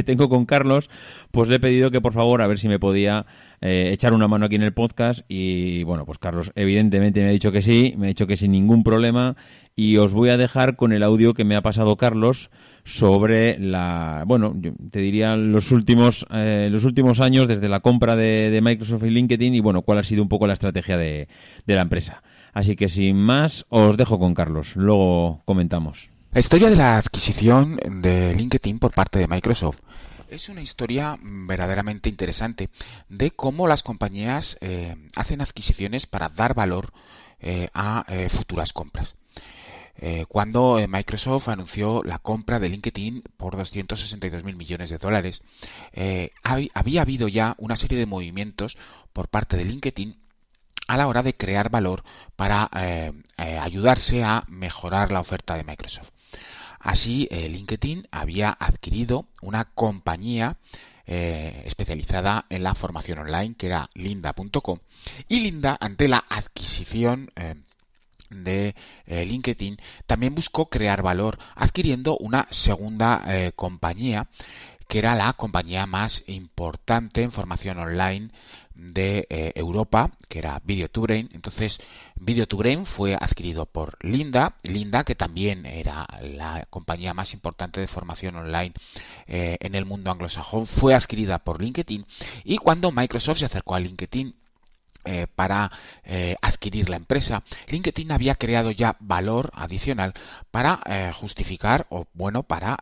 [0.05, 0.91] tengo con Carlos,
[1.33, 3.27] pues le he pedido que por favor a ver si me podía
[3.61, 5.23] eh, echar una mano aquí en el podcast.
[5.27, 8.53] Y bueno, pues Carlos evidentemente me ha dicho que sí, me ha dicho que sin
[8.53, 9.35] ningún problema.
[9.75, 12.51] Y os voy a dejar con el audio que me ha pasado Carlos
[12.85, 18.15] sobre la, bueno, yo te diría los últimos, eh, los últimos años desde la compra
[18.15, 21.27] de, Microsoft y LinkedIn y bueno, cuál ha sido un poco la estrategia de,
[21.67, 22.23] de la empresa.
[22.57, 24.77] Así que sin más, os dejo con Carlos.
[24.77, 26.09] Luego comentamos.
[26.33, 29.81] La historia de la adquisición de LinkedIn por parte de Microsoft
[30.31, 32.71] es una historia verdaderamente interesante
[33.11, 36.95] de cómo las compañías eh, hacen adquisiciones para dar valor
[37.41, 39.17] eh, a eh, futuras compras.
[40.29, 45.43] cuando Microsoft anunció la compra de LinkedIn por 262 mil millones de dólares,
[46.75, 48.77] había habido ya una serie de movimientos
[49.13, 50.26] por parte de LinkedIn
[50.87, 52.05] a la hora de crear valor
[52.37, 56.11] para eh, eh, ayudarse a mejorar la oferta de Microsoft.
[56.79, 60.57] Así, eh, LinkedIn había adquirido una compañía
[61.09, 64.81] especializada en la formación online que era linda.com
[65.29, 67.31] y Linda ante la adquisición
[68.29, 68.75] de
[69.07, 69.77] LinkedIn
[70.09, 73.23] también buscó crear valor adquiriendo una segunda
[73.55, 74.27] compañía
[74.89, 78.31] que era la compañía más importante en formación online
[78.75, 81.31] de eh, Europa, que era Video2Brain.
[81.33, 81.81] Entonces,
[82.21, 88.37] Video2Brain fue adquirido por Linda, Linda que también era la compañía más importante de formación
[88.37, 88.75] online
[89.27, 92.07] eh, en el mundo anglosajón, fue adquirida por LinkedIn
[92.45, 94.35] y cuando Microsoft se acercó a LinkedIn
[95.05, 95.71] eh, para
[96.43, 100.15] adquirir la empresa, LinkedIn había creado ya valor adicional
[100.51, 100.81] para
[101.13, 102.79] justificar o bueno para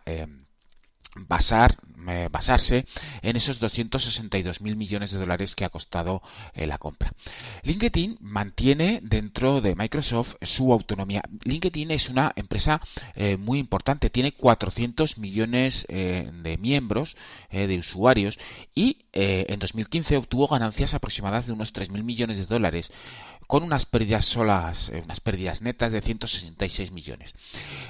[1.17, 2.87] basar, eh, basarse
[3.23, 6.23] en esos 262 mil millones de dólares que ha costado
[6.55, 7.13] eh, la compra.
[7.63, 11.23] LinkedIn mantiene dentro de Microsoft su autonomía.
[11.45, 12.81] LinkedIn es una empresa
[13.15, 17.17] eh, muy importante, tiene 400 millones de miembros,
[17.51, 18.39] de usuarios,
[18.75, 22.91] y en 2015 obtuvo ganancias aproximadas de unos 3 mil millones de dólares
[23.47, 27.35] con unas pérdidas solas, eh, unas pérdidas netas de 166 millones.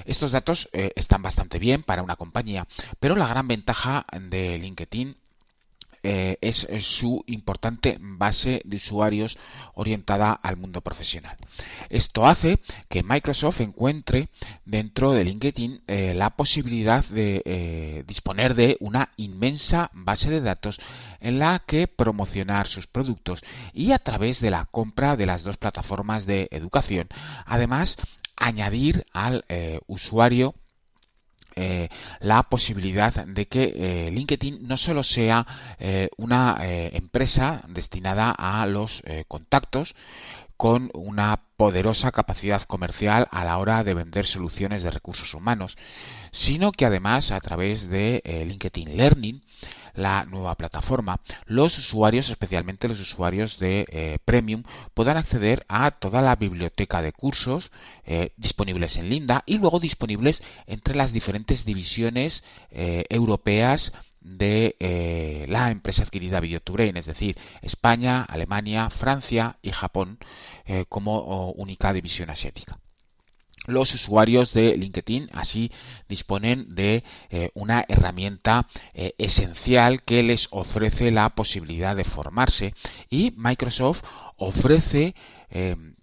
[0.05, 2.67] Estos datos eh, están bastante bien para una compañía,
[2.99, 5.17] pero la gran ventaja de LinkedIn
[6.07, 9.39] eh, es su importante base de usuarios
[9.73, 11.35] orientada al mundo profesional.
[11.89, 14.29] Esto hace que Microsoft encuentre
[14.65, 20.79] dentro de LinkedIn eh, la posibilidad de eh, disponer de una inmensa base de datos
[21.21, 25.57] en la que promocionar sus productos y a través de la compra de las dos
[25.57, 27.07] plataformas de educación,
[27.47, 27.97] además
[28.35, 29.43] añadir al
[29.87, 30.53] usuario
[31.57, 31.87] eh,
[32.19, 35.47] la posibilidad de que eh, LinkedIn no solo sea
[35.79, 39.95] eh, una empresa destinada a los contactos,
[40.57, 45.77] con una poderosa capacidad comercial a la hora de vender soluciones de recursos humanos,
[46.31, 49.41] sino que además a través de LinkedIn Learning
[49.95, 54.63] la nueva plataforma, los usuarios, especialmente los usuarios de eh, Premium,
[54.93, 57.71] podrán acceder a toda la biblioteca de cursos
[58.05, 63.93] eh, disponibles en Linda y luego disponibles entre las diferentes divisiones eh, europeas
[64.25, 70.19] de la empresa adquirida Videotubrain, es decir, España, Alemania, Francia y Japón
[70.89, 72.79] como única división asiática.
[73.67, 75.71] Los usuarios de LinkedIn así
[76.07, 82.75] disponen de eh, una herramienta eh, esencial que les ofrece la posibilidad de formarse
[83.09, 84.03] y Microsoft
[84.37, 85.15] ofrece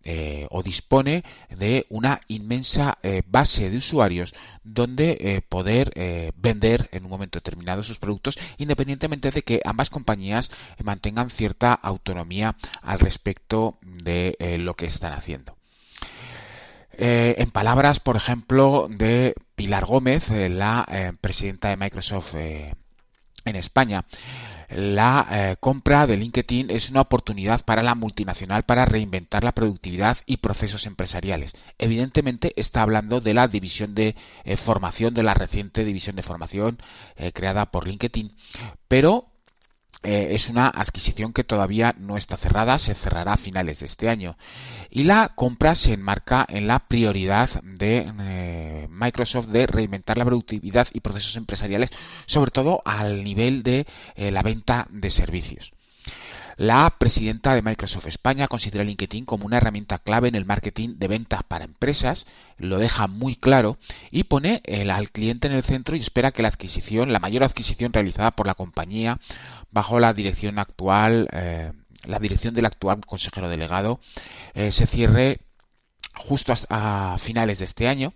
[0.04, 4.34] eh, o dispone de una inmensa base de usuarios
[4.64, 5.92] donde poder
[6.36, 10.50] vender en un momento determinado sus productos independientemente de que ambas compañías
[10.82, 15.56] mantengan cierta autonomía al respecto de lo que están haciendo.
[16.94, 23.56] Eh, en palabras, por ejemplo, de Pilar Gómez, eh, la eh, presidenta de Microsoft en
[23.56, 24.04] España,
[24.74, 30.38] la compra de LinkedIn es una oportunidad para la multinacional para reinventar la productividad y
[30.38, 31.54] procesos empresariales.
[31.78, 34.16] Evidentemente está hablando de la división de
[34.56, 36.78] formación, de la reciente división de formación
[37.32, 38.36] creada por LinkedIn,
[38.88, 39.31] pero
[40.02, 44.08] eh, es una adquisición que todavía no está cerrada, se cerrará a finales de este
[44.08, 44.36] año.
[44.90, 50.88] Y la compra se enmarca en la prioridad de eh, Microsoft de reinventar la productividad
[50.92, 51.90] y procesos empresariales,
[52.26, 53.86] sobre todo al nivel de
[54.16, 55.72] eh, la venta de servicios.
[56.62, 61.08] La presidenta de Microsoft España considera LinkedIn como una herramienta clave en el marketing de
[61.08, 62.24] ventas para empresas,
[62.56, 63.78] lo deja muy claro
[64.12, 67.92] y pone al cliente en el centro y espera que la adquisición, la mayor adquisición
[67.92, 69.18] realizada por la compañía
[69.72, 71.72] bajo la dirección actual, eh,
[72.04, 73.98] la dirección del actual consejero delegado,
[74.54, 75.40] eh, se cierre
[76.14, 78.12] justo a finales de este año,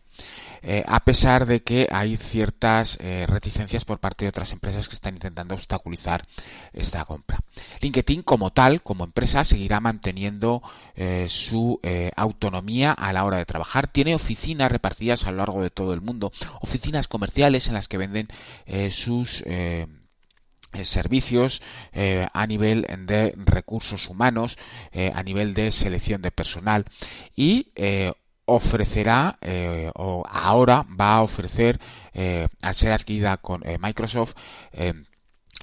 [0.63, 5.15] eh, a pesar de que hay ciertas reticencias por parte de otras empresas que están
[5.15, 6.27] intentando obstaculizar
[6.73, 7.41] esta compra.
[7.81, 10.63] LinkedIn como tal, como empresa, seguirá manteniendo
[11.29, 11.81] su
[12.17, 13.87] autonomía a la hora de trabajar.
[13.87, 17.99] Tiene oficinas repartidas a lo largo de todo el mundo, oficinas comerciales en las que
[17.99, 18.29] venden
[18.91, 19.87] sus eh,
[20.85, 21.63] servicios
[21.93, 24.59] eh, a nivel de recursos humanos,
[24.93, 26.85] eh, a nivel de selección de personal
[27.35, 27.73] y
[28.45, 29.39] ofrecerá
[29.95, 31.81] o ahora va a ofrecer
[32.63, 34.35] al ser adquirida con Microsoft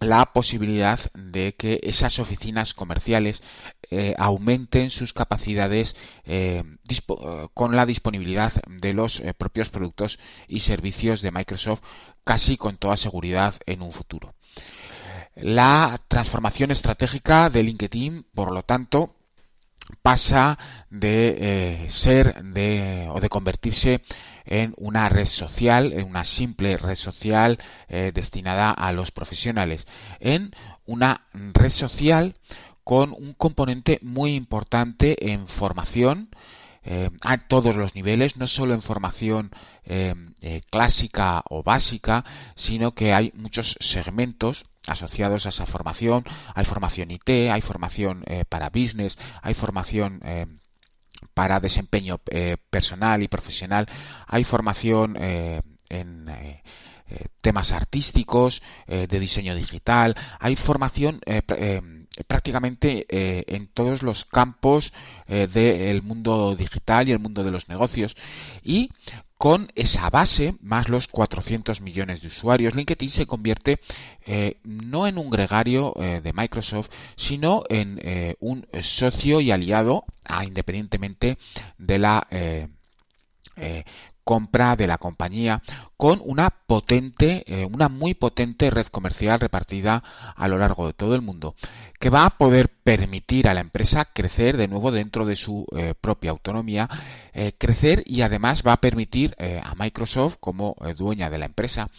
[0.01, 3.41] la posibilidad de que esas oficinas comerciales
[4.17, 5.95] aumenten sus capacidades
[7.53, 11.81] con la disponibilidad de los propios productos y servicios de Microsoft
[12.23, 14.33] casi con toda seguridad en un futuro.
[15.35, 19.15] La transformación estratégica de LinkedIn, por lo tanto,
[20.01, 21.37] pasa de
[21.85, 24.03] eh, ser de, o de convertirse
[24.45, 29.87] en una red social, en una simple red social eh, destinada a los profesionales,
[30.19, 30.51] en
[30.85, 32.35] una red social
[32.83, 36.29] con un componente muy importante en formación,
[37.21, 39.51] a todos los niveles, no solo en formación
[40.69, 46.25] clásica o básica, sino que hay muchos segmentos asociados a esa formación.
[46.55, 50.21] Hay formación IT, hay formación para business, hay formación
[51.33, 52.19] para desempeño
[52.69, 53.87] personal y profesional,
[54.27, 55.15] hay formación
[55.89, 56.29] en
[57.13, 61.41] eh, temas artísticos, eh, de diseño digital, hay formación eh,
[62.25, 63.05] prácticamente
[63.53, 64.93] en todos los campos
[65.27, 68.15] del mundo digital y el mundo de los negocios.
[68.63, 68.91] Y
[69.37, 73.79] con esa base, más los 400 millones de usuarios, LinkedIn se convierte
[74.63, 77.99] no en un gregario de Microsoft, sino en
[78.39, 81.37] un socio y aliado, ah, independientemente
[81.77, 82.25] de la
[84.23, 85.61] compra de la compañía
[85.97, 90.03] con una potente, eh, una muy potente red comercial repartida
[90.35, 91.55] a lo largo de todo el mundo,
[91.99, 95.93] que va a poder permitir a la empresa crecer de nuevo dentro de su eh,
[95.99, 96.89] propia autonomía,
[97.33, 101.89] eh, crecer y además va a permitir a Microsoft, como dueña de la empresa,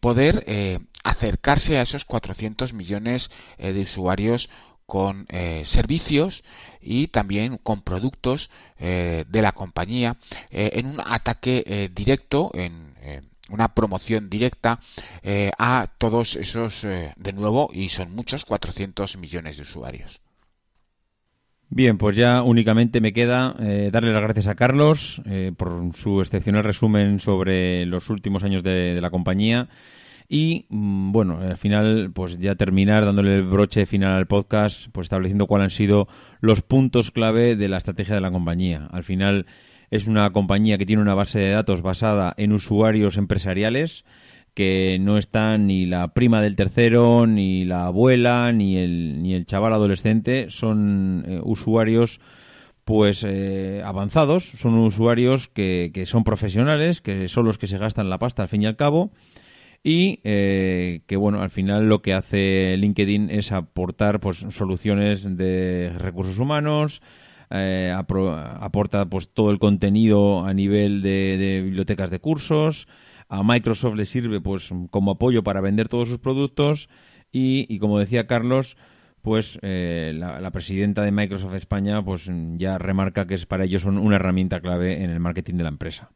[0.00, 0.44] poder
[1.02, 4.50] acercarse a esos 400 millones de usuarios
[4.92, 6.44] con eh, servicios
[6.82, 10.18] y también con productos eh, de la compañía
[10.50, 12.92] eh, en un ataque directo, en
[13.48, 14.80] una promoción directa
[15.58, 20.20] a todos esos, de nuevo, y son muchos, 400 millones de usuarios.
[21.70, 23.54] Bien, pues ya únicamente me queda
[23.90, 25.22] darle las gracias a Carlos
[25.56, 29.70] por su excepcional resumen sobre los últimos años de la compañía
[30.34, 35.04] y mm, bueno, al final, pues ya terminar dándole el broche final al podcast, pues
[35.04, 36.08] estableciendo cuáles han sido
[36.40, 38.88] los puntos clave de la estrategia de la compañía.
[38.92, 39.44] Al final
[39.90, 44.06] es una compañía que tiene una base de datos basada en usuarios empresariales
[44.54, 49.44] que no están ni la prima del tercero, ni la abuela, ni el, ni el
[49.44, 52.20] chaval adolescente, son eh, usuarios
[52.86, 58.08] pues eh, avanzados, son usuarios que, que son profesionales, que son los que se gastan
[58.08, 59.12] la pasta al fin y al cabo,
[59.84, 65.92] y eh, que bueno al final lo que hace LinkedIn es aportar pues soluciones de
[65.98, 67.02] recursos humanos
[67.54, 72.88] eh, aporta pues todo el contenido a nivel de, bibliotecas de cursos.
[73.28, 76.88] A Microsoft le sirve pues como apoyo para vender todos sus productos
[77.30, 78.76] y, como decía Carlos
[79.20, 83.82] pues eh, la, la, presidenta de Microsoft España pues ya remarca que es para ellos
[83.82, 86.10] son una herramienta clave en el marketing de la empresa.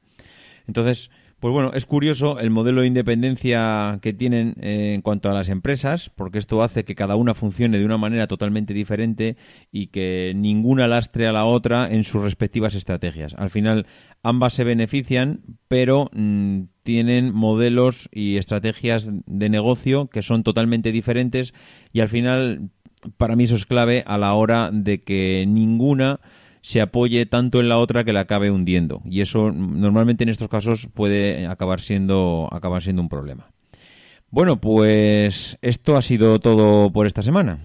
[0.66, 5.34] Entonces pues bueno, es curioso el modelo de independencia que tienen eh, en cuanto a
[5.34, 9.36] las empresas, porque esto hace que cada una funcione de una manera totalmente diferente
[9.70, 13.34] y que ninguna lastre a la otra en sus respectivas estrategias.
[13.34, 13.86] Al final,
[14.22, 21.52] ambas se benefician, pero mm, tienen modelos y estrategias de negocio que son totalmente diferentes
[21.92, 22.70] y al final,
[23.18, 26.18] para mí eso es clave a la hora de que ninguna
[26.66, 29.00] se apoye tanto en la otra que la acabe hundiendo.
[29.04, 33.52] Y eso normalmente en estos casos puede acabar siendo, acabar siendo un problema.
[34.30, 37.60] Bueno, pues esto ha sido todo por esta semana.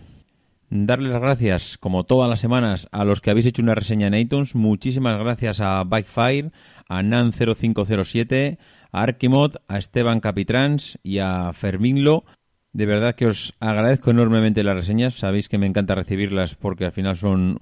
[0.69, 4.13] Darles las gracias, como todas las semanas, a los que habéis hecho una reseña en
[4.13, 4.53] iTunes.
[4.53, 6.51] Muchísimas gracias a Bikefire,
[6.87, 8.59] a Nan0507,
[8.91, 12.23] a Arkimod, a Esteban Capitrans y a Ferminlo.
[12.71, 15.15] De verdad que os agradezco enormemente las reseñas.
[15.15, 17.57] Sabéis que me encanta recibirlas porque al final son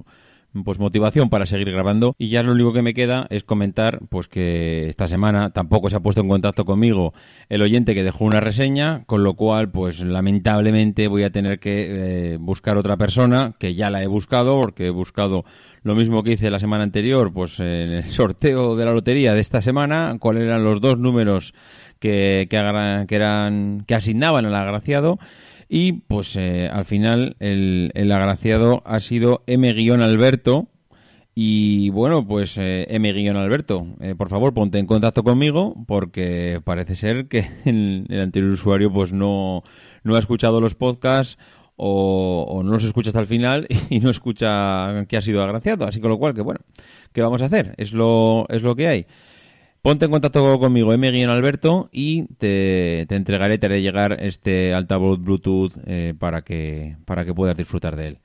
[0.63, 2.15] pues motivación para seguir grabando.
[2.17, 5.95] Y ya lo único que me queda es comentar pues que esta semana tampoco se
[5.95, 7.13] ha puesto en contacto conmigo
[7.49, 12.33] el oyente que dejó una reseña con lo cual pues lamentablemente voy a tener que
[12.33, 15.45] eh, buscar otra persona que ya la he buscado porque he buscado
[15.83, 19.39] lo mismo que hice la semana anterior pues en el sorteo de la lotería de
[19.39, 20.17] esta semana.
[20.19, 21.53] Cuáles eran los dos números
[21.99, 25.19] que, que, que eran que asignaban al agraciado
[25.71, 30.67] y pues eh, al final el, el, agraciado ha sido M-Alberto.
[31.35, 37.27] Y bueno, pues eh, M-Alberto, eh, por favor ponte en contacto conmigo porque parece ser
[37.27, 39.63] que el, el anterior usuario pues no,
[40.03, 41.37] no ha escuchado los podcasts
[41.75, 45.85] o, o, no los escucha hasta el final y no escucha que ha sido agraciado.
[45.85, 46.61] Así con lo cual, que bueno,
[47.13, 47.75] ¿qué vamos a hacer?
[47.77, 49.05] Es lo, es lo que hay.
[49.81, 51.25] Ponte en contacto conmigo, M.
[51.25, 57.23] Alberto, y te, te, entregaré, te haré llegar este altavoz Bluetooth eh, para, que, para
[57.23, 58.17] que puedas disfrutar de él.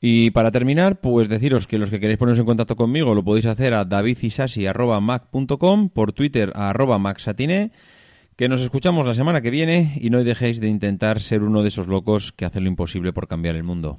[0.00, 3.44] Y para terminar, pues deciros que los que queréis poneros en contacto conmigo lo podéis
[3.44, 7.70] hacer a davidisasi.mac.com, por Twitter a arroba maxatine,
[8.34, 11.68] que nos escuchamos la semana que viene y no dejéis de intentar ser uno de
[11.68, 13.98] esos locos que hacen lo imposible por cambiar el mundo.